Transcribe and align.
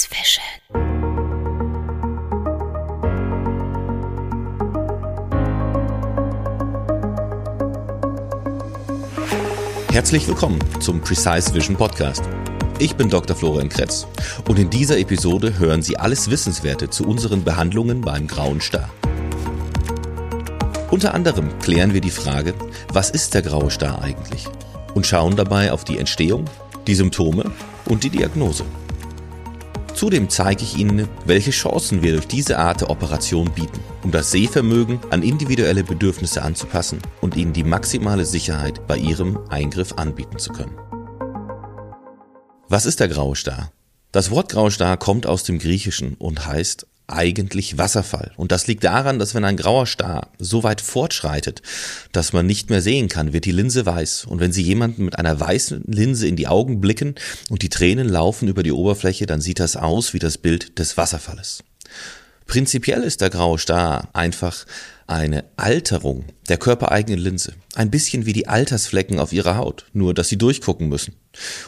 Precise 0.00 0.08
Vision. 0.10 0.44
Herzlich 9.92 10.26
willkommen 10.28 10.58
zum 10.80 11.00
Precise 11.00 11.52
Vision 11.52 11.76
Podcast. 11.76 12.22
Ich 12.78 12.96
bin 12.96 13.10
Dr. 13.10 13.36
Florian 13.36 13.68
Kretz 13.68 14.06
und 14.48 14.58
in 14.58 14.70
dieser 14.70 14.98
Episode 14.98 15.58
hören 15.58 15.82
Sie 15.82 15.98
alles 15.98 16.30
Wissenswerte 16.30 16.88
zu 16.88 17.04
unseren 17.04 17.44
Behandlungen 17.44 18.00
beim 18.00 18.26
grauen 18.26 18.60
Star. 18.60 18.88
Unter 20.90 21.14
anderem 21.14 21.58
klären 21.58 21.92
wir 21.92 22.00
die 22.00 22.10
Frage, 22.10 22.54
was 22.92 23.10
ist 23.10 23.34
der 23.34 23.42
graue 23.42 23.70
Star 23.70 24.00
eigentlich? 24.02 24.46
Und 24.94 25.06
schauen 25.06 25.36
dabei 25.36 25.72
auf 25.72 25.84
die 25.84 25.98
Entstehung, 25.98 26.46
die 26.86 26.94
Symptome 26.94 27.52
und 27.84 28.04
die 28.04 28.10
Diagnose. 28.10 28.64
Zudem 30.00 30.30
zeige 30.30 30.62
ich 30.62 30.78
Ihnen, 30.78 31.10
welche 31.26 31.50
Chancen 31.50 32.00
wir 32.02 32.12
durch 32.12 32.26
diese 32.26 32.58
Art 32.58 32.80
der 32.80 32.88
Operation 32.88 33.52
bieten, 33.52 33.80
um 34.02 34.10
das 34.10 34.30
Sehvermögen 34.30 34.98
an 35.10 35.22
individuelle 35.22 35.84
Bedürfnisse 35.84 36.40
anzupassen 36.40 37.02
und 37.20 37.36
Ihnen 37.36 37.52
die 37.52 37.64
maximale 37.64 38.24
Sicherheit 38.24 38.86
bei 38.86 38.96
Ihrem 38.96 39.38
Eingriff 39.50 39.92
anbieten 39.98 40.38
zu 40.38 40.54
können. 40.54 40.74
Was 42.66 42.86
ist 42.86 43.00
der 43.00 43.08
graue 43.08 43.36
Star? 43.36 43.72
Das 44.10 44.30
Wort 44.30 44.50
graue 44.50 44.70
Star 44.70 44.96
kommt 44.96 45.26
aus 45.26 45.42
dem 45.42 45.58
Griechischen 45.58 46.14
und 46.14 46.46
heißt 46.46 46.86
eigentlich 47.12 47.78
Wasserfall. 47.78 48.32
Und 48.36 48.52
das 48.52 48.66
liegt 48.66 48.84
daran, 48.84 49.18
dass 49.18 49.34
wenn 49.34 49.44
ein 49.44 49.56
grauer 49.56 49.86
Star 49.86 50.28
so 50.38 50.62
weit 50.62 50.80
fortschreitet, 50.80 51.62
dass 52.12 52.32
man 52.32 52.46
nicht 52.46 52.70
mehr 52.70 52.82
sehen 52.82 53.08
kann, 53.08 53.32
wird 53.32 53.44
die 53.44 53.52
Linse 53.52 53.86
weiß. 53.86 54.24
Und 54.26 54.40
wenn 54.40 54.52
Sie 54.52 54.62
jemanden 54.62 55.04
mit 55.04 55.18
einer 55.18 55.38
weißen 55.38 55.84
Linse 55.86 56.26
in 56.26 56.36
die 56.36 56.48
Augen 56.48 56.80
blicken 56.80 57.14
und 57.48 57.62
die 57.62 57.68
Tränen 57.68 58.08
laufen 58.08 58.48
über 58.48 58.62
die 58.62 58.72
Oberfläche, 58.72 59.26
dann 59.26 59.40
sieht 59.40 59.60
das 59.60 59.76
aus 59.76 60.14
wie 60.14 60.18
das 60.18 60.38
Bild 60.38 60.78
des 60.78 60.96
Wasserfalles. 60.96 61.62
Prinzipiell 62.46 63.04
ist 63.04 63.20
der 63.20 63.30
graue 63.30 63.58
Star 63.58 64.08
einfach 64.12 64.66
eine 65.10 65.44
Alterung 65.56 66.24
der 66.48 66.56
körpereigenen 66.56 67.18
Linse. 67.18 67.54
Ein 67.74 67.90
bisschen 67.90 68.26
wie 68.26 68.32
die 68.32 68.46
Altersflecken 68.46 69.18
auf 69.18 69.32
ihrer 69.32 69.56
Haut, 69.56 69.86
nur 69.92 70.14
dass 70.14 70.28
sie 70.28 70.38
durchgucken 70.38 70.88
müssen. 70.88 71.16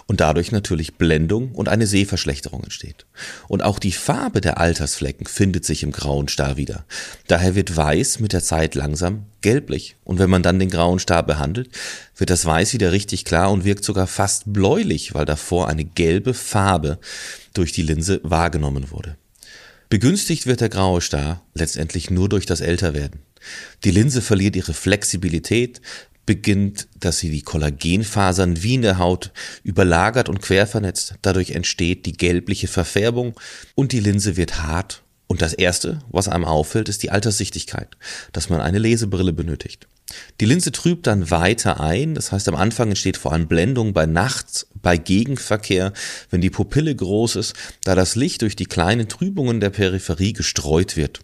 Und 0.06 0.20
dadurch 0.20 0.52
natürlich 0.52 0.94
Blendung 0.94 1.52
und 1.52 1.68
eine 1.68 1.86
Sehverschlechterung 1.86 2.62
entsteht. 2.62 3.06
Und 3.48 3.62
auch 3.62 3.78
die 3.78 3.92
Farbe 3.92 4.40
der 4.40 4.58
Altersflecken 4.58 5.26
findet 5.26 5.64
sich 5.64 5.82
im 5.82 5.92
grauen 5.92 6.28
Star 6.28 6.56
wieder. 6.56 6.84
Daher 7.26 7.54
wird 7.54 7.76
Weiß 7.76 8.20
mit 8.20 8.32
der 8.32 8.42
Zeit 8.42 8.74
langsam 8.76 9.26
gelblich. 9.40 9.96
Und 10.04 10.18
wenn 10.18 10.30
man 10.30 10.42
dann 10.42 10.58
den 10.58 10.70
grauen 10.70 11.00
Star 11.00 11.24
behandelt, 11.24 11.68
wird 12.16 12.30
das 12.30 12.44
Weiß 12.44 12.72
wieder 12.74 12.92
richtig 12.92 13.24
klar 13.24 13.50
und 13.50 13.64
wirkt 13.64 13.84
sogar 13.84 14.06
fast 14.06 14.52
bläulich, 14.52 15.14
weil 15.14 15.24
davor 15.24 15.68
eine 15.68 15.84
gelbe 15.84 16.32
Farbe 16.32 16.98
durch 17.54 17.72
die 17.72 17.82
Linse 17.82 18.20
wahrgenommen 18.22 18.90
wurde. 18.90 19.16
Begünstigt 19.92 20.46
wird 20.46 20.62
der 20.62 20.70
graue 20.70 21.02
Star 21.02 21.42
letztendlich 21.52 22.10
nur 22.10 22.30
durch 22.30 22.46
das 22.46 22.62
Älterwerden. 22.62 23.20
Die 23.84 23.90
Linse 23.90 24.22
verliert 24.22 24.56
ihre 24.56 24.72
Flexibilität, 24.72 25.82
beginnt, 26.24 26.88
dass 26.98 27.18
sie 27.18 27.28
die 27.28 27.42
Kollagenfasern 27.42 28.62
wie 28.62 28.76
in 28.76 28.80
der 28.80 28.96
Haut 28.96 29.32
überlagert 29.64 30.30
und 30.30 30.40
quer 30.40 30.66
vernetzt. 30.66 31.16
Dadurch 31.20 31.50
entsteht 31.50 32.06
die 32.06 32.14
gelbliche 32.14 32.68
Verfärbung 32.68 33.38
und 33.74 33.92
die 33.92 34.00
Linse 34.00 34.38
wird 34.38 34.62
hart. 34.62 35.02
Und 35.26 35.42
das 35.42 35.52
erste, 35.52 35.98
was 36.08 36.26
einem 36.26 36.46
auffällt, 36.46 36.88
ist 36.88 37.02
die 37.02 37.10
Alterssichtigkeit, 37.10 37.88
dass 38.32 38.48
man 38.48 38.62
eine 38.62 38.78
Lesebrille 38.78 39.34
benötigt. 39.34 39.88
Die 40.40 40.44
Linse 40.44 40.72
trübt 40.72 41.06
dann 41.06 41.30
weiter 41.30 41.80
ein, 41.80 42.14
das 42.14 42.32
heißt 42.32 42.48
am 42.48 42.54
Anfang 42.54 42.88
entsteht 42.88 43.16
vor 43.16 43.32
allem 43.32 43.46
Blendung 43.46 43.92
bei 43.92 44.06
Nachts, 44.06 44.66
bei 44.74 44.96
Gegenverkehr, 44.96 45.92
wenn 46.30 46.40
die 46.40 46.50
Pupille 46.50 46.94
groß 46.94 47.36
ist, 47.36 47.54
da 47.84 47.94
das 47.94 48.16
Licht 48.16 48.42
durch 48.42 48.56
die 48.56 48.66
kleinen 48.66 49.08
Trübungen 49.08 49.60
der 49.60 49.70
Peripherie 49.70 50.32
gestreut 50.32 50.96
wird. 50.96 51.20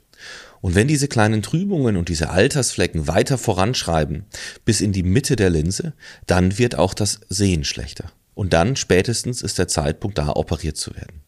Und 0.60 0.74
wenn 0.74 0.88
diese 0.88 1.08
kleinen 1.08 1.42
Trübungen 1.42 1.96
und 1.96 2.08
diese 2.08 2.30
Altersflecken 2.30 3.06
weiter 3.06 3.38
voranschreiben 3.38 4.24
bis 4.64 4.80
in 4.80 4.92
die 4.92 5.02
Mitte 5.02 5.36
der 5.36 5.50
Linse, 5.50 5.92
dann 6.26 6.58
wird 6.58 6.76
auch 6.76 6.94
das 6.94 7.20
Sehen 7.28 7.64
schlechter. 7.64 8.10
Und 8.34 8.52
dann 8.52 8.76
spätestens 8.76 9.42
ist 9.42 9.58
der 9.58 9.68
Zeitpunkt 9.68 10.18
da, 10.18 10.30
operiert 10.30 10.76
zu 10.76 10.94
werden. 10.94 11.22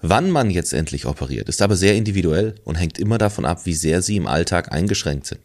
Wann 0.00 0.30
man 0.30 0.50
jetzt 0.50 0.72
endlich 0.72 1.06
operiert, 1.06 1.48
ist 1.48 1.62
aber 1.62 1.76
sehr 1.76 1.94
individuell 1.94 2.56
und 2.64 2.74
hängt 2.74 2.98
immer 2.98 3.18
davon 3.18 3.44
ab, 3.44 3.66
wie 3.66 3.74
sehr 3.74 4.02
Sie 4.02 4.16
im 4.16 4.26
Alltag 4.26 4.72
eingeschränkt 4.72 5.26
sind. 5.26 5.40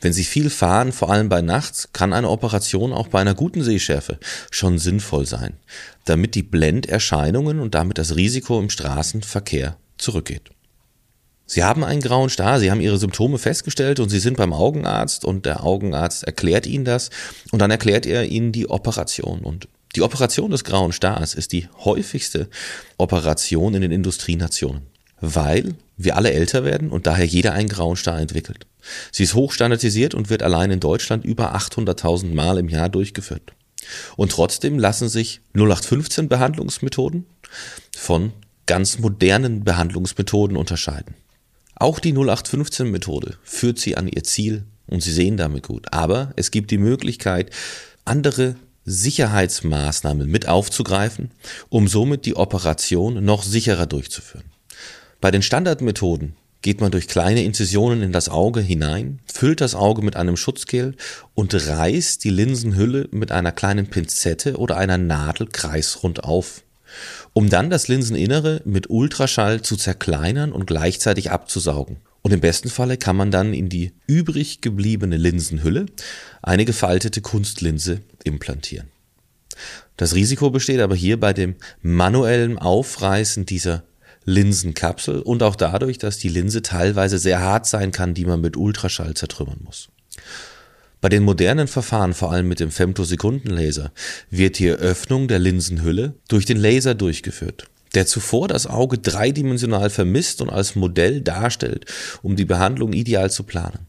Wenn 0.00 0.12
Sie 0.12 0.24
viel 0.24 0.48
fahren, 0.48 0.92
vor 0.92 1.10
allem 1.10 1.28
bei 1.28 1.42
nachts, 1.42 1.90
kann 1.92 2.12
eine 2.12 2.30
Operation 2.30 2.92
auch 2.92 3.08
bei 3.08 3.20
einer 3.20 3.34
guten 3.34 3.62
Sehschärfe 3.62 4.18
schon 4.50 4.78
sinnvoll 4.78 5.26
sein, 5.26 5.54
damit 6.04 6.34
die 6.34 6.42
Blenderscheinungen 6.42 7.60
und 7.60 7.74
damit 7.74 7.98
das 7.98 8.16
Risiko 8.16 8.58
im 8.58 8.70
Straßenverkehr 8.70 9.76
zurückgeht. 9.98 10.50
Sie 11.44 11.64
haben 11.64 11.82
einen 11.82 12.00
grauen 12.00 12.30
Star, 12.30 12.60
Sie 12.60 12.70
haben 12.70 12.80
Ihre 12.80 12.96
Symptome 12.96 13.36
festgestellt 13.36 13.98
und 13.98 14.08
Sie 14.08 14.20
sind 14.20 14.36
beim 14.36 14.52
Augenarzt 14.52 15.24
und 15.24 15.46
der 15.46 15.64
Augenarzt 15.64 16.22
erklärt 16.22 16.64
Ihnen 16.64 16.84
das 16.84 17.10
und 17.50 17.58
dann 17.58 17.72
erklärt 17.72 18.06
er 18.06 18.26
Ihnen 18.26 18.52
die 18.52 18.70
Operation. 18.70 19.40
Und 19.40 19.66
die 19.96 20.02
Operation 20.02 20.52
des 20.52 20.62
grauen 20.62 20.92
Stars 20.92 21.34
ist 21.34 21.52
die 21.52 21.68
häufigste 21.84 22.48
Operation 22.98 23.74
in 23.74 23.82
den 23.82 23.90
Industrienationen, 23.90 24.82
weil 25.20 25.74
wir 25.96 26.16
alle 26.16 26.32
älter 26.32 26.64
werden 26.64 26.90
und 26.90 27.08
daher 27.08 27.26
jeder 27.26 27.52
einen 27.52 27.68
grauen 27.68 27.96
Star 27.96 28.20
entwickelt. 28.20 28.66
Sie 29.12 29.22
ist 29.22 29.34
hochstandardisiert 29.34 30.14
und 30.14 30.30
wird 30.30 30.42
allein 30.42 30.70
in 30.70 30.80
Deutschland 30.80 31.24
über 31.24 31.54
800.000 31.54 32.34
Mal 32.34 32.58
im 32.58 32.68
Jahr 32.68 32.88
durchgeführt. 32.88 33.52
Und 34.16 34.32
trotzdem 34.32 34.78
lassen 34.78 35.08
sich 35.08 35.40
0815 35.54 36.28
Behandlungsmethoden 36.28 37.26
von 37.96 38.32
ganz 38.66 38.98
modernen 38.98 39.64
Behandlungsmethoden 39.64 40.56
unterscheiden. 40.56 41.14
Auch 41.74 41.98
die 41.98 42.12
0815-Methode 42.12 43.38
führt 43.42 43.78
Sie 43.78 43.96
an 43.96 44.06
Ihr 44.06 44.22
Ziel 44.22 44.64
und 44.86 45.02
Sie 45.02 45.12
sehen 45.12 45.36
damit 45.36 45.66
gut. 45.66 45.92
Aber 45.92 46.32
es 46.36 46.50
gibt 46.50 46.70
die 46.70 46.78
Möglichkeit, 46.78 47.50
andere 48.04 48.56
Sicherheitsmaßnahmen 48.84 50.30
mit 50.30 50.46
aufzugreifen, 50.48 51.30
um 51.68 51.88
somit 51.88 52.26
die 52.26 52.36
Operation 52.36 53.24
noch 53.24 53.42
sicherer 53.42 53.86
durchzuführen. 53.86 54.46
Bei 55.20 55.30
den 55.30 55.42
Standardmethoden 55.42 56.36
geht 56.62 56.80
man 56.80 56.90
durch 56.90 57.08
kleine 57.08 57.42
Inzisionen 57.42 58.02
in 58.02 58.12
das 58.12 58.28
Auge 58.28 58.60
hinein, 58.60 59.20
füllt 59.32 59.60
das 59.60 59.74
Auge 59.74 60.02
mit 60.02 60.16
einem 60.16 60.36
Schutzgel 60.36 60.94
und 61.34 61.54
reißt 61.54 62.22
die 62.24 62.30
Linsenhülle 62.30 63.08
mit 63.10 63.32
einer 63.32 63.52
kleinen 63.52 63.86
Pinzette 63.86 64.56
oder 64.56 64.76
einer 64.76 64.98
Nadel 64.98 65.46
kreisrund 65.46 66.24
auf 66.24 66.62
um 67.32 67.48
dann 67.48 67.70
das 67.70 67.88
Linseninnere 67.88 68.62
mit 68.64 68.90
Ultraschall 68.90 69.62
zu 69.62 69.76
zerkleinern 69.76 70.52
und 70.52 70.66
gleichzeitig 70.66 71.30
abzusaugen. 71.30 71.98
Und 72.22 72.32
im 72.32 72.40
besten 72.40 72.68
Falle 72.68 72.98
kann 72.98 73.16
man 73.16 73.30
dann 73.30 73.54
in 73.54 73.68
die 73.68 73.92
übrig 74.06 74.60
gebliebene 74.60 75.16
Linsenhülle 75.16 75.86
eine 76.42 76.64
gefaltete 76.64 77.22
Kunstlinse 77.22 78.00
implantieren. 78.24 78.88
Das 79.96 80.14
Risiko 80.14 80.50
besteht 80.50 80.80
aber 80.80 80.94
hier 80.94 81.18
bei 81.18 81.32
dem 81.32 81.56
manuellen 81.82 82.58
Aufreißen 82.58 83.46
dieser 83.46 83.84
Linsenkapsel 84.30 85.20
und 85.20 85.42
auch 85.42 85.56
dadurch, 85.56 85.98
dass 85.98 86.18
die 86.18 86.28
Linse 86.28 86.62
teilweise 86.62 87.18
sehr 87.18 87.40
hart 87.40 87.66
sein 87.66 87.92
kann, 87.92 88.14
die 88.14 88.24
man 88.24 88.40
mit 88.40 88.56
Ultraschall 88.56 89.14
zertrümmern 89.14 89.60
muss. 89.64 89.88
Bei 91.00 91.08
den 91.08 91.22
modernen 91.22 91.66
Verfahren, 91.66 92.12
vor 92.12 92.30
allem 92.30 92.48
mit 92.48 92.60
dem 92.60 92.70
Femtosekundenlaser, 92.70 93.92
wird 94.30 94.58
die 94.58 94.68
Öffnung 94.68 95.28
der 95.28 95.38
Linsenhülle 95.38 96.14
durch 96.28 96.44
den 96.44 96.58
Laser 96.58 96.94
durchgeführt, 96.94 97.68
der 97.94 98.06
zuvor 98.06 98.48
das 98.48 98.66
Auge 98.66 98.98
dreidimensional 98.98 99.88
vermisst 99.88 100.42
und 100.42 100.50
als 100.50 100.76
Modell 100.76 101.22
darstellt, 101.22 101.86
um 102.22 102.36
die 102.36 102.44
Behandlung 102.44 102.92
ideal 102.92 103.30
zu 103.30 103.44
planen. 103.44 103.86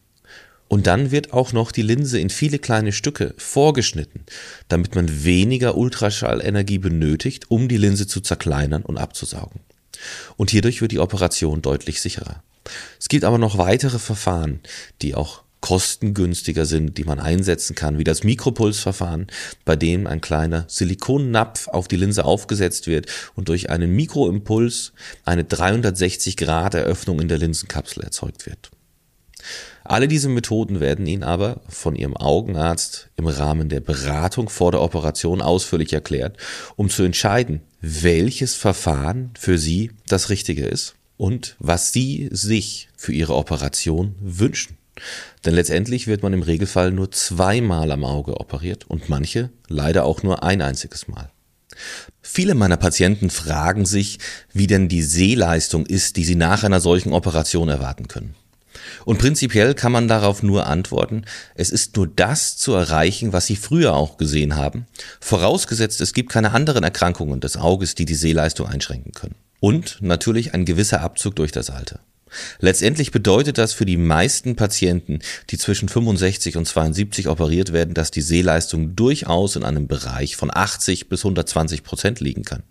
Und 0.69 0.87
dann 0.87 1.11
wird 1.11 1.33
auch 1.33 1.51
noch 1.51 1.73
die 1.73 1.81
Linse 1.81 2.17
in 2.17 2.29
viele 2.29 2.57
kleine 2.57 2.93
Stücke 2.93 3.33
vorgeschnitten, 3.37 4.23
damit 4.69 4.95
man 4.95 5.25
weniger 5.25 5.75
Ultraschallenergie 5.75 6.77
benötigt, 6.77 7.51
um 7.51 7.67
die 7.67 7.75
Linse 7.75 8.07
zu 8.07 8.21
zerkleinern 8.21 8.83
und 8.83 8.97
abzusaugen. 8.97 9.59
Und 10.37 10.51
hierdurch 10.51 10.81
wird 10.81 10.91
die 10.91 10.99
Operation 10.99 11.61
deutlich 11.61 12.01
sicherer. 12.01 12.43
Es 12.99 13.09
gibt 13.09 13.23
aber 13.23 13.37
noch 13.37 13.57
weitere 13.57 13.99
Verfahren, 13.99 14.59
die 15.01 15.15
auch 15.15 15.43
kostengünstiger 15.61 16.65
sind, 16.65 16.97
die 16.97 17.03
man 17.03 17.19
einsetzen 17.19 17.75
kann, 17.75 17.99
wie 17.99 18.03
das 18.03 18.23
Mikropulsverfahren, 18.23 19.27
bei 19.63 19.75
dem 19.75 20.07
ein 20.07 20.19
kleiner 20.19 20.65
Silikonnapf 20.67 21.67
auf 21.67 21.87
die 21.87 21.95
Linse 21.97 22.25
aufgesetzt 22.25 22.87
wird 22.87 23.05
und 23.35 23.47
durch 23.47 23.69
einen 23.69 23.95
Mikroimpuls 23.95 24.93
eine 25.23 25.43
360 25.43 26.35
Grad 26.35 26.73
Eröffnung 26.73 27.21
in 27.21 27.27
der 27.27 27.37
Linsenkapsel 27.37 28.03
erzeugt 28.03 28.47
wird. 28.47 28.71
Alle 29.83 30.07
diese 30.07 30.29
Methoden 30.29 30.79
werden 30.79 31.07
Ihnen 31.07 31.23
aber 31.23 31.61
von 31.67 31.95
Ihrem 31.95 32.15
Augenarzt 32.15 33.09
im 33.17 33.27
Rahmen 33.27 33.69
der 33.69 33.79
Beratung 33.79 34.49
vor 34.49 34.71
der 34.71 34.81
Operation 34.81 35.41
ausführlich 35.41 35.93
erklärt, 35.93 36.37
um 36.75 36.89
zu 36.89 37.03
entscheiden, 37.03 37.61
welches 37.81 38.55
Verfahren 38.55 39.31
für 39.37 39.57
Sie 39.57 39.91
das 40.07 40.29
Richtige 40.29 40.65
ist 40.65 40.95
und 41.17 41.55
was 41.59 41.91
Sie 41.91 42.29
sich 42.31 42.89
für 42.95 43.13
Ihre 43.13 43.35
Operation 43.35 44.15
wünschen. 44.19 44.77
Denn 45.45 45.55
letztendlich 45.55 46.07
wird 46.07 46.21
man 46.23 46.33
im 46.33 46.43
Regelfall 46.43 46.91
nur 46.91 47.11
zweimal 47.11 47.91
am 47.91 48.03
Auge 48.03 48.39
operiert 48.39 48.85
und 48.89 49.09
manche 49.09 49.49
leider 49.67 50.05
auch 50.05 50.23
nur 50.23 50.43
ein 50.43 50.61
einziges 50.61 51.07
Mal. 51.07 51.31
Viele 52.21 52.53
meiner 52.53 52.77
Patienten 52.77 53.29
fragen 53.29 53.85
sich, 53.85 54.19
wie 54.53 54.67
denn 54.67 54.87
die 54.87 55.01
Sehleistung 55.01 55.85
ist, 55.85 56.17
die 56.17 56.23
sie 56.23 56.35
nach 56.35 56.63
einer 56.63 56.79
solchen 56.79 57.13
Operation 57.13 57.69
erwarten 57.69 58.07
können. 58.07 58.35
Und 59.05 59.19
prinzipiell 59.19 59.73
kann 59.73 59.91
man 59.91 60.07
darauf 60.07 60.43
nur 60.43 60.67
antworten, 60.67 61.25
es 61.55 61.69
ist 61.69 61.95
nur 61.97 62.07
das 62.07 62.57
zu 62.57 62.73
erreichen, 62.73 63.33
was 63.33 63.45
Sie 63.45 63.55
früher 63.55 63.93
auch 63.93 64.17
gesehen 64.17 64.55
haben, 64.55 64.85
vorausgesetzt 65.19 66.01
es 66.01 66.13
gibt 66.13 66.31
keine 66.31 66.51
anderen 66.51 66.83
Erkrankungen 66.83 67.39
des 67.39 67.57
Auges, 67.57 67.95
die 67.95 68.05
die 68.05 68.15
Sehleistung 68.15 68.67
einschränken 68.67 69.13
können. 69.13 69.35
Und 69.59 69.97
natürlich 70.01 70.53
ein 70.53 70.65
gewisser 70.65 71.01
Abzug 71.01 71.35
durch 71.35 71.51
das 71.51 71.69
Alter. 71.69 71.99
Letztendlich 72.59 73.11
bedeutet 73.11 73.57
das 73.57 73.73
für 73.73 73.85
die 73.85 73.97
meisten 73.97 74.55
Patienten, 74.55 75.19
die 75.49 75.57
zwischen 75.57 75.89
65 75.89 76.57
und 76.57 76.65
72 76.65 77.27
operiert 77.27 77.73
werden, 77.73 77.93
dass 77.93 78.11
die 78.11 78.21
Sehleistung 78.21 78.95
durchaus 78.95 79.55
in 79.55 79.63
einem 79.63 79.87
Bereich 79.87 80.35
von 80.35 80.49
80 80.53 81.09
bis 81.09 81.21
120 81.21 81.83
Prozent 81.83 82.19
liegen 82.19 82.43
kann 82.43 82.63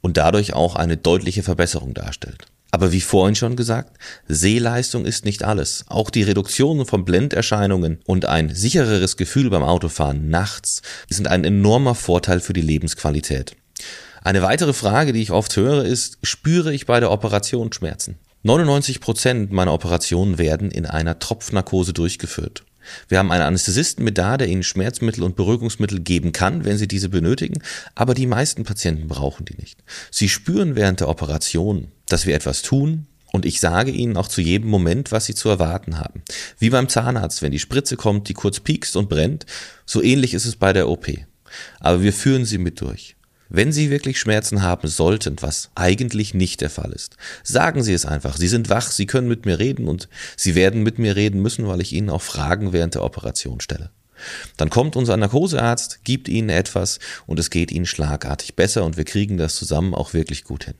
und 0.00 0.16
dadurch 0.16 0.54
auch 0.54 0.76
eine 0.76 0.96
deutliche 0.96 1.42
Verbesserung 1.42 1.92
darstellt. 1.94 2.46
Aber 2.70 2.92
wie 2.92 3.00
vorhin 3.00 3.34
schon 3.34 3.56
gesagt, 3.56 3.96
Sehleistung 4.28 5.06
ist 5.06 5.24
nicht 5.24 5.44
alles. 5.44 5.84
Auch 5.88 6.10
die 6.10 6.24
Reduktion 6.24 6.84
von 6.84 7.04
Blenderscheinungen 7.04 8.00
und 8.04 8.26
ein 8.26 8.54
sichereres 8.54 9.16
Gefühl 9.16 9.50
beim 9.50 9.62
Autofahren 9.62 10.28
nachts 10.28 10.82
sind 11.08 11.28
ein 11.28 11.44
enormer 11.44 11.94
Vorteil 11.94 12.40
für 12.40 12.52
die 12.52 12.60
Lebensqualität. 12.60 13.56
Eine 14.22 14.42
weitere 14.42 14.72
Frage, 14.72 15.12
die 15.12 15.22
ich 15.22 15.30
oft 15.30 15.56
höre, 15.56 15.84
ist, 15.84 16.18
spüre 16.22 16.74
ich 16.74 16.84
bei 16.84 16.98
der 16.98 17.12
Operation 17.12 17.72
Schmerzen? 17.72 18.18
99 18.42 19.00
Prozent 19.00 19.52
meiner 19.52 19.72
Operationen 19.72 20.38
werden 20.38 20.70
in 20.70 20.84
einer 20.84 21.18
Tropfnarkose 21.18 21.92
durchgeführt. 21.92 22.64
Wir 23.08 23.18
haben 23.18 23.30
einen 23.30 23.42
Anästhesisten 23.42 24.04
mit 24.04 24.18
da, 24.18 24.36
der 24.36 24.48
Ihnen 24.48 24.62
Schmerzmittel 24.62 25.22
und 25.22 25.36
Beruhigungsmittel 25.36 26.00
geben 26.00 26.32
kann, 26.32 26.64
wenn 26.64 26.78
Sie 26.78 26.88
diese 26.88 27.08
benötigen, 27.08 27.62
aber 27.94 28.14
die 28.14 28.26
meisten 28.26 28.64
Patienten 28.64 29.08
brauchen 29.08 29.44
die 29.44 29.56
nicht. 29.56 29.82
Sie 30.10 30.28
spüren 30.28 30.76
während 30.76 31.00
der 31.00 31.08
Operation, 31.08 31.88
dass 32.08 32.26
wir 32.26 32.34
etwas 32.34 32.62
tun, 32.62 33.06
und 33.32 33.44
ich 33.44 33.60
sage 33.60 33.90
Ihnen 33.90 34.16
auch 34.16 34.28
zu 34.28 34.40
jedem 34.40 34.70
Moment, 34.70 35.12
was 35.12 35.26
Sie 35.26 35.34
zu 35.34 35.48
erwarten 35.48 35.98
haben. 35.98 36.22
Wie 36.58 36.70
beim 36.70 36.88
Zahnarzt, 36.88 37.42
wenn 37.42 37.52
die 37.52 37.58
Spritze 37.58 37.96
kommt, 37.96 38.28
die 38.28 38.34
kurz 38.34 38.60
piekst 38.60 38.96
und 38.96 39.10
brennt, 39.10 39.44
so 39.84 40.02
ähnlich 40.02 40.32
ist 40.32 40.46
es 40.46 40.56
bei 40.56 40.72
der 40.72 40.88
OP. 40.88 41.06
Aber 41.80 42.02
wir 42.02 42.12
führen 42.12 42.44
Sie 42.44 42.58
mit 42.58 42.80
durch. 42.80 43.15
Wenn 43.48 43.72
Sie 43.72 43.90
wirklich 43.90 44.18
Schmerzen 44.18 44.62
haben 44.62 44.88
sollten, 44.88 45.36
was 45.40 45.70
eigentlich 45.74 46.34
nicht 46.34 46.60
der 46.60 46.70
Fall 46.70 46.92
ist, 46.92 47.16
sagen 47.42 47.82
Sie 47.82 47.92
es 47.92 48.06
einfach. 48.06 48.36
Sie 48.36 48.48
sind 48.48 48.68
wach, 48.68 48.90
Sie 48.90 49.06
können 49.06 49.28
mit 49.28 49.46
mir 49.46 49.58
reden 49.58 49.88
und 49.88 50.08
Sie 50.36 50.54
werden 50.54 50.82
mit 50.82 50.98
mir 50.98 51.16
reden 51.16 51.40
müssen, 51.42 51.66
weil 51.66 51.80
ich 51.80 51.92
Ihnen 51.92 52.10
auch 52.10 52.22
Fragen 52.22 52.72
während 52.72 52.94
der 52.94 53.04
Operation 53.04 53.60
stelle. 53.60 53.90
Dann 54.56 54.70
kommt 54.70 54.96
unser 54.96 55.16
Narkosearzt, 55.16 56.00
gibt 56.04 56.28
Ihnen 56.28 56.48
etwas 56.48 56.98
und 57.26 57.38
es 57.38 57.50
geht 57.50 57.70
Ihnen 57.70 57.86
schlagartig 57.86 58.56
besser 58.56 58.84
und 58.84 58.96
wir 58.96 59.04
kriegen 59.04 59.36
das 59.36 59.56
zusammen 59.56 59.94
auch 59.94 60.14
wirklich 60.14 60.44
gut 60.44 60.64
hin. 60.64 60.74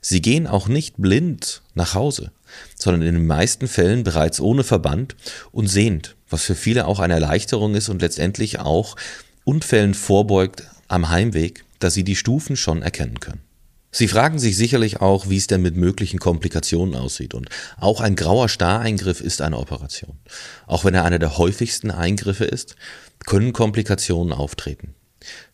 Sie 0.00 0.22
gehen 0.22 0.46
auch 0.46 0.68
nicht 0.68 0.96
blind 0.98 1.62
nach 1.74 1.94
Hause, 1.94 2.30
sondern 2.76 3.02
in 3.02 3.14
den 3.14 3.26
meisten 3.26 3.66
Fällen 3.66 4.04
bereits 4.04 4.40
ohne 4.40 4.62
Verband 4.62 5.16
und 5.50 5.66
sehend, 5.66 6.14
was 6.28 6.44
für 6.44 6.54
viele 6.54 6.86
auch 6.86 7.00
eine 7.00 7.14
Erleichterung 7.14 7.74
ist 7.74 7.88
und 7.88 8.02
letztendlich 8.02 8.60
auch 8.60 8.96
Unfällen 9.44 9.94
vorbeugt 9.94 10.62
am 10.88 11.10
Heimweg, 11.10 11.64
dass 11.84 11.94
Sie 11.94 12.04
die 12.04 12.16
Stufen 12.16 12.56
schon 12.56 12.80
erkennen 12.80 13.20
können. 13.20 13.42
Sie 13.90 14.08
fragen 14.08 14.38
sich 14.40 14.56
sicherlich 14.56 15.00
auch, 15.00 15.28
wie 15.28 15.36
es 15.36 15.46
denn 15.46 15.62
mit 15.62 15.76
möglichen 15.76 16.18
Komplikationen 16.18 16.96
aussieht. 16.96 17.34
Und 17.34 17.48
auch 17.76 18.00
ein 18.00 18.16
grauer 18.16 18.48
Stareingriff 18.48 19.20
ist 19.20 19.40
eine 19.40 19.58
Operation. 19.58 20.16
Auch 20.66 20.84
wenn 20.84 20.94
er 20.94 21.04
einer 21.04 21.20
der 21.20 21.38
häufigsten 21.38 21.92
Eingriffe 21.92 22.44
ist, 22.44 22.74
können 23.26 23.52
Komplikationen 23.52 24.32
auftreten. 24.32 24.94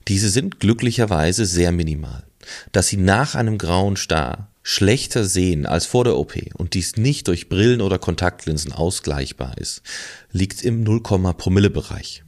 Diese 0.08 0.30
sind 0.30 0.60
glücklicherweise 0.60 1.44
sehr 1.44 1.72
minimal. 1.72 2.24
Dass 2.72 2.86
Sie 2.86 2.96
nach 2.96 3.34
einem 3.34 3.58
grauen 3.58 3.96
Star 3.96 4.52
schlechter 4.62 5.24
sehen 5.24 5.66
als 5.66 5.84
vor 5.84 6.04
der 6.04 6.16
OP 6.16 6.36
und 6.54 6.74
dies 6.74 6.96
nicht 6.96 7.28
durch 7.28 7.48
Brillen 7.48 7.80
oder 7.80 7.98
Kontaktlinsen 7.98 8.72
ausgleichbar 8.72 9.58
ist, 9.58 9.82
liegt 10.30 10.62
im 10.62 10.82
0, 10.84 11.02
Promille 11.02 11.70
Bereich 11.70 12.22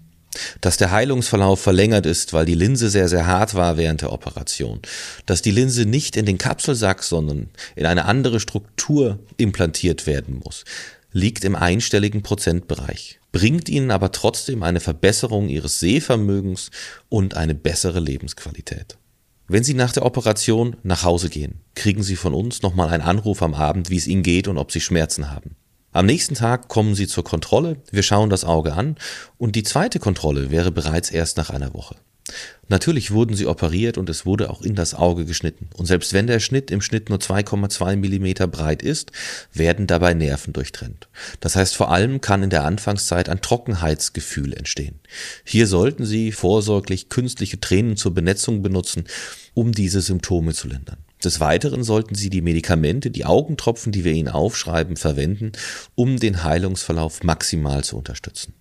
dass 0.60 0.76
der 0.76 0.90
Heilungsverlauf 0.90 1.60
verlängert 1.60 2.06
ist, 2.06 2.32
weil 2.32 2.44
die 2.44 2.54
Linse 2.54 2.88
sehr, 2.90 3.08
sehr 3.08 3.26
hart 3.26 3.54
war 3.54 3.76
während 3.76 4.02
der 4.02 4.12
Operation, 4.12 4.80
dass 5.26 5.42
die 5.42 5.50
Linse 5.50 5.86
nicht 5.86 6.16
in 6.16 6.26
den 6.26 6.38
Kapselsack, 6.38 7.02
sondern 7.02 7.50
in 7.76 7.86
eine 7.86 8.04
andere 8.06 8.40
Struktur 8.40 9.18
implantiert 9.36 10.06
werden 10.06 10.40
muss, 10.44 10.64
liegt 11.12 11.44
im 11.44 11.54
einstelligen 11.54 12.22
Prozentbereich, 12.22 13.20
bringt 13.32 13.68
ihnen 13.68 13.90
aber 13.90 14.12
trotzdem 14.12 14.62
eine 14.62 14.80
Verbesserung 14.80 15.48
ihres 15.48 15.80
Sehvermögens 15.80 16.70
und 17.08 17.36
eine 17.36 17.54
bessere 17.54 18.00
Lebensqualität. 18.00 18.96
Wenn 19.48 19.64
Sie 19.64 19.74
nach 19.74 19.92
der 19.92 20.06
Operation 20.06 20.76
nach 20.82 21.02
Hause 21.02 21.28
gehen, 21.28 21.60
kriegen 21.74 22.02
Sie 22.02 22.16
von 22.16 22.32
uns 22.32 22.62
nochmal 22.62 22.88
einen 22.88 23.02
Anruf 23.02 23.42
am 23.42 23.54
Abend, 23.54 23.90
wie 23.90 23.98
es 23.98 24.06
Ihnen 24.06 24.22
geht 24.22 24.48
und 24.48 24.56
ob 24.56 24.72
Sie 24.72 24.80
Schmerzen 24.80 25.30
haben. 25.30 25.56
Am 25.92 26.06
nächsten 26.06 26.34
Tag 26.34 26.68
kommen 26.68 26.94
sie 26.94 27.06
zur 27.06 27.22
Kontrolle, 27.22 27.76
wir 27.90 28.02
schauen 28.02 28.30
das 28.30 28.44
Auge 28.44 28.72
an 28.72 28.96
und 29.36 29.56
die 29.56 29.62
zweite 29.62 29.98
Kontrolle 29.98 30.50
wäre 30.50 30.72
bereits 30.72 31.10
erst 31.10 31.36
nach 31.36 31.50
einer 31.50 31.74
Woche. 31.74 31.96
Natürlich 32.68 33.10
wurden 33.10 33.36
sie 33.36 33.46
operiert 33.46 33.98
und 33.98 34.08
es 34.08 34.24
wurde 34.24 34.48
auch 34.48 34.62
in 34.62 34.74
das 34.74 34.94
Auge 34.94 35.26
geschnitten. 35.26 35.68
Und 35.76 35.84
selbst 35.84 36.14
wenn 36.14 36.26
der 36.26 36.40
Schnitt 36.40 36.70
im 36.70 36.80
Schnitt 36.80 37.10
nur 37.10 37.18
2,2 37.18 37.96
Millimeter 37.96 38.46
breit 38.46 38.82
ist, 38.82 39.12
werden 39.52 39.86
dabei 39.86 40.14
Nerven 40.14 40.54
durchtrennt. 40.54 41.08
Das 41.40 41.56
heißt, 41.56 41.76
vor 41.76 41.90
allem 41.90 42.22
kann 42.22 42.42
in 42.42 42.48
der 42.48 42.64
Anfangszeit 42.64 43.28
ein 43.28 43.42
Trockenheitsgefühl 43.42 44.54
entstehen. 44.54 45.00
Hier 45.44 45.66
sollten 45.66 46.06
Sie 46.06 46.32
vorsorglich 46.32 47.10
künstliche 47.10 47.60
Tränen 47.60 47.98
zur 47.98 48.14
Benetzung 48.14 48.62
benutzen, 48.62 49.04
um 49.52 49.72
diese 49.72 50.00
Symptome 50.00 50.54
zu 50.54 50.68
lindern. 50.68 51.04
Des 51.24 51.40
Weiteren 51.40 51.84
sollten 51.84 52.14
Sie 52.14 52.30
die 52.30 52.42
Medikamente, 52.42 53.10
die 53.10 53.24
Augentropfen, 53.24 53.92
die 53.92 54.04
wir 54.04 54.12
Ihnen 54.12 54.28
aufschreiben, 54.28 54.96
verwenden, 54.96 55.52
um 55.94 56.18
den 56.18 56.42
Heilungsverlauf 56.42 57.22
maximal 57.22 57.84
zu 57.84 57.96
unterstützen. 57.96 58.54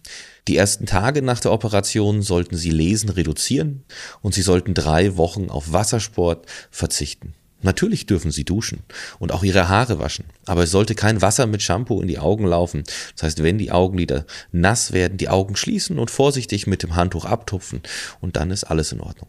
Die 0.47 0.57
ersten 0.57 0.85
Tage 0.85 1.21
nach 1.21 1.39
der 1.39 1.51
Operation 1.51 2.21
sollten 2.21 2.55
Sie 2.55 2.71
Lesen 2.71 3.09
reduzieren 3.09 3.83
und 4.21 4.33
Sie 4.33 4.41
sollten 4.41 4.73
drei 4.73 5.17
Wochen 5.17 5.49
auf 5.49 5.71
Wassersport 5.71 6.45
verzichten. 6.69 7.33
Natürlich 7.61 8.05
dürfen 8.05 8.31
Sie 8.31 8.43
duschen 8.43 8.79
und 9.19 9.31
auch 9.31 9.43
Ihre 9.43 9.69
Haare 9.69 9.99
waschen, 9.99 10.25
aber 10.45 10.63
es 10.63 10.71
sollte 10.71 10.95
kein 10.95 11.21
Wasser 11.21 11.47
mit 11.47 11.61
Shampoo 11.61 12.01
in 12.01 12.07
die 12.07 12.19
Augen 12.19 12.45
laufen. 12.45 12.83
Das 13.15 13.23
heißt, 13.23 13.43
wenn 13.43 13.57
die 13.57 13.71
Augenlider 13.71 14.25
nass 14.51 14.93
werden, 14.93 15.17
die 15.17 15.29
Augen 15.29 15.55
schließen 15.55 15.99
und 15.99 16.11
vorsichtig 16.11 16.67
mit 16.67 16.83
dem 16.83 16.95
Handtuch 16.95 17.25
abtupfen 17.25 17.81
und 18.19 18.35
dann 18.35 18.51
ist 18.51 18.63
alles 18.63 18.91
in 18.91 19.01
Ordnung. 19.01 19.27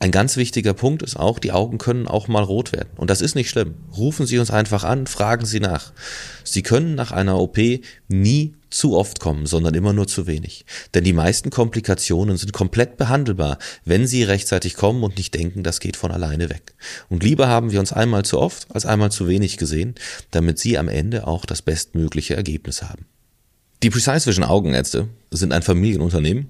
Ein 0.00 0.10
ganz 0.10 0.36
wichtiger 0.36 0.74
Punkt 0.74 1.02
ist 1.02 1.16
auch, 1.16 1.38
die 1.38 1.52
Augen 1.52 1.78
können 1.78 2.06
auch 2.06 2.28
mal 2.28 2.42
rot 2.42 2.72
werden. 2.72 2.90
Und 2.96 3.10
das 3.10 3.20
ist 3.20 3.34
nicht 3.34 3.50
schlimm. 3.50 3.74
Rufen 3.96 4.26
Sie 4.26 4.38
uns 4.38 4.50
einfach 4.50 4.84
an, 4.84 5.06
fragen 5.06 5.44
Sie 5.44 5.60
nach. 5.60 5.92
Sie 6.44 6.62
können 6.62 6.94
nach 6.94 7.10
einer 7.10 7.38
OP 7.38 7.58
nie 8.08 8.54
zu 8.70 8.96
oft 8.96 9.20
kommen, 9.20 9.46
sondern 9.46 9.74
immer 9.74 9.92
nur 9.92 10.06
zu 10.06 10.26
wenig. 10.26 10.64
Denn 10.94 11.04
die 11.04 11.12
meisten 11.12 11.50
Komplikationen 11.50 12.36
sind 12.36 12.52
komplett 12.52 12.96
behandelbar, 12.96 13.58
wenn 13.84 14.06
Sie 14.06 14.22
rechtzeitig 14.22 14.74
kommen 14.74 15.02
und 15.02 15.16
nicht 15.16 15.34
denken, 15.34 15.62
das 15.62 15.80
geht 15.80 15.96
von 15.96 16.10
alleine 16.10 16.50
weg. 16.50 16.74
Und 17.08 17.22
lieber 17.22 17.48
haben 17.48 17.70
wir 17.70 17.80
uns 17.80 17.92
einmal 17.92 18.24
zu 18.24 18.38
oft 18.38 18.66
als 18.74 18.86
einmal 18.86 19.10
zu 19.10 19.28
wenig 19.28 19.56
gesehen, 19.56 19.94
damit 20.30 20.58
Sie 20.58 20.78
am 20.78 20.88
Ende 20.88 21.26
auch 21.26 21.44
das 21.44 21.62
bestmögliche 21.62 22.36
Ergebnis 22.36 22.82
haben. 22.82 23.06
Die 23.82 23.90
Precise 23.90 24.26
Vision 24.26 24.44
Augenärzte 24.44 25.08
sind 25.30 25.52
ein 25.52 25.62
Familienunternehmen, 25.62 26.48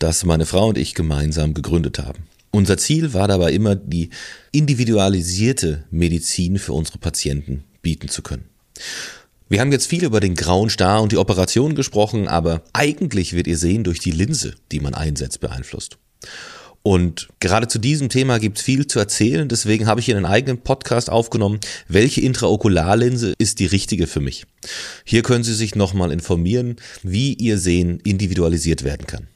das 0.00 0.24
meine 0.24 0.44
Frau 0.44 0.68
und 0.68 0.78
ich 0.78 0.94
gemeinsam 0.94 1.54
gegründet 1.54 2.00
haben. 2.00 2.24
Unser 2.50 2.78
Ziel 2.78 3.14
war 3.14 3.28
dabei 3.28 3.52
immer, 3.52 3.76
die 3.76 4.10
individualisierte 4.52 5.84
Medizin 5.90 6.58
für 6.58 6.72
unsere 6.72 6.98
Patienten 6.98 7.64
bieten 7.82 8.08
zu 8.08 8.22
können. 8.22 8.44
Wir 9.46 9.60
haben 9.60 9.72
jetzt 9.72 9.86
viel 9.86 10.04
über 10.04 10.20
den 10.20 10.36
grauen 10.36 10.70
Star 10.70 11.02
und 11.02 11.12
die 11.12 11.18
Operation 11.18 11.74
gesprochen, 11.74 12.28
aber 12.28 12.62
eigentlich 12.72 13.34
wird 13.34 13.46
ihr 13.46 13.58
Sehen 13.58 13.84
durch 13.84 13.98
die 13.98 14.10
Linse, 14.10 14.54
die 14.72 14.80
man 14.80 14.94
einsetzt, 14.94 15.40
beeinflusst. 15.40 15.98
Und 16.82 17.28
gerade 17.40 17.68
zu 17.68 17.78
diesem 17.78 18.08
Thema 18.08 18.38
gibt 18.38 18.58
es 18.58 18.64
viel 18.64 18.86
zu 18.86 18.98
erzählen, 18.98 19.48
deswegen 19.48 19.86
habe 19.86 20.00
ich 20.00 20.06
hier 20.06 20.16
einen 20.16 20.26
eigenen 20.26 20.58
Podcast 20.58 21.10
aufgenommen, 21.10 21.60
welche 21.88 22.22
Intraokularlinse 22.22 23.34
ist 23.38 23.58
die 23.58 23.66
richtige 23.66 24.06
für 24.06 24.20
mich. 24.20 24.46
Hier 25.04 25.22
können 25.22 25.44
Sie 25.44 25.54
sich 25.54 25.74
nochmal 25.74 26.10
informieren, 26.10 26.76
wie 27.02 27.34
Ihr 27.34 27.58
Sehen 27.58 28.00
individualisiert 28.00 28.82
werden 28.82 29.06
kann. 29.06 29.28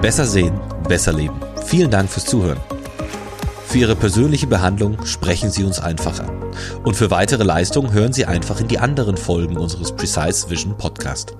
Besser 0.00 0.26
sehen, 0.26 0.58
besser 0.88 1.12
leben. 1.12 1.40
Vielen 1.64 1.90
Dank 1.90 2.10
fürs 2.10 2.26
Zuhören. 2.26 2.58
Für 3.72 3.78
Ihre 3.78 3.96
persönliche 3.96 4.46
Behandlung 4.46 5.02
sprechen 5.06 5.50
Sie 5.50 5.64
uns 5.64 5.80
einfach 5.80 6.20
an. 6.20 6.42
Und 6.84 6.94
für 6.94 7.10
weitere 7.10 7.42
Leistungen 7.42 7.90
hören 7.94 8.12
Sie 8.12 8.26
einfach 8.26 8.60
in 8.60 8.68
die 8.68 8.78
anderen 8.78 9.16
Folgen 9.16 9.56
unseres 9.56 9.92
Precise 9.92 10.50
Vision 10.50 10.76
Podcast. 10.76 11.34